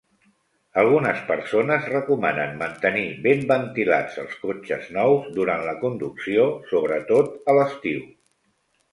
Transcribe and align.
Algunes 0.83 1.19
persones 1.25 1.89
recomanen 1.89 2.55
mantenir 2.61 3.03
ben 3.25 3.43
ventilats 3.51 4.17
els 4.23 4.33
cotxes 4.45 4.87
nous 4.95 5.27
durant 5.35 5.67
la 5.67 5.75
conducció, 5.83 6.47
sobretot 6.73 7.53
a 7.53 7.55
l'estiu. 7.59 8.01